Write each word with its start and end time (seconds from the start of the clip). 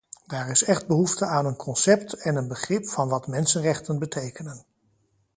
Daar 0.25 0.49
is 0.49 0.63
echt 0.63 0.87
behoefte 0.87 1.25
aan 1.25 1.45
een 1.45 1.55
concept 1.55 2.13
en 2.13 2.35
een 2.35 2.47
begrip 2.47 2.85
van 2.89 3.09
wat 3.09 3.27
mensenrechten 3.27 3.99
betekenen. 3.99 4.65